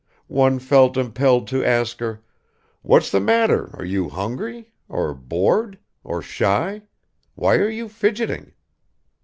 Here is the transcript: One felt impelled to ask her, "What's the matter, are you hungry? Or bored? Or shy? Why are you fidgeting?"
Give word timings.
One 0.25 0.57
felt 0.57 0.97
impelled 0.97 1.47
to 1.49 1.63
ask 1.63 1.99
her, 1.99 2.23
"What's 2.81 3.11
the 3.11 3.19
matter, 3.19 3.69
are 3.77 3.85
you 3.85 4.09
hungry? 4.09 4.73
Or 4.89 5.13
bored? 5.13 5.77
Or 6.03 6.23
shy? 6.23 6.81
Why 7.35 7.57
are 7.57 7.69
you 7.69 7.87
fidgeting?" 7.87 8.53